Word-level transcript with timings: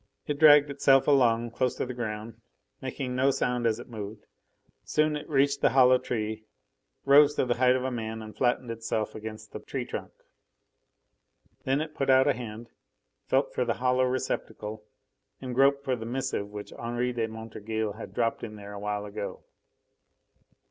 It 0.25 0.39
dragged 0.39 0.71
itself 0.71 1.07
along 1.07 1.51
close 1.51 1.75
to 1.75 1.85
the 1.85 1.93
ground, 1.93 2.41
making 2.81 3.15
no 3.15 3.29
sound 3.29 3.67
as 3.67 3.77
it 3.77 3.87
moved. 3.87 4.25
Soon 4.83 5.15
it 5.15 5.29
reached 5.29 5.61
the 5.61 5.69
hollow 5.69 5.99
tree, 5.99 6.43
rose 7.05 7.35
to 7.35 7.45
the 7.45 7.53
height 7.53 7.75
of 7.75 7.83
a 7.83 7.91
man 7.91 8.23
and 8.23 8.35
flattened 8.35 8.71
itself 8.71 9.13
against 9.13 9.51
the 9.51 9.59
tree 9.59 9.85
trunk. 9.85 10.11
Then 11.65 11.81
it 11.81 11.93
put 11.93 12.09
out 12.09 12.27
a 12.27 12.33
hand, 12.33 12.71
felt 13.27 13.53
for 13.53 13.63
the 13.63 13.75
hollow 13.75 14.05
receptacle 14.05 14.83
and 15.39 15.53
groped 15.53 15.83
for 15.83 15.95
the 15.95 16.07
missive 16.07 16.49
which 16.49 16.73
Henri 16.73 17.13
de 17.13 17.27
Montorgueil 17.27 17.91
had 17.93 18.15
dropped 18.15 18.43
in 18.43 18.55
there 18.55 18.73
a 18.73 18.79
while 18.79 19.05
ago. 19.05 19.43